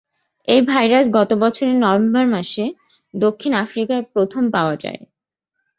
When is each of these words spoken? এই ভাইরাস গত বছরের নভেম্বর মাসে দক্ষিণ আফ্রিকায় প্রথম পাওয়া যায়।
এই 0.47 0.61
ভাইরাস 0.61 1.05
গত 1.09 1.31
বছরের 1.41 1.77
নভেম্বর 1.77 2.25
মাসে 2.27 2.65
দক্ষিণ 3.13 3.51
আফ্রিকায় 3.63 4.03
প্রথম 4.13 4.43
পাওয়া 4.51 4.75
যায়। 4.75 5.01